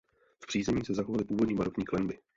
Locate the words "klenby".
1.85-2.19